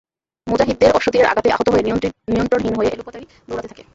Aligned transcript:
মুজাহিদদের 0.47 0.91
অশ্ব 0.91 1.07
তীরের 1.11 1.31
আঘাতে 1.31 1.49
আহত 1.51 1.67
হয়ে 1.69 1.85
নিয়ন্ত্রণহীন 2.27 2.73
হয়ে 2.77 2.91
এলোপাথাড়ি 2.91 3.25
দৌড়তে 3.47 3.67
থাকে। 3.67 3.83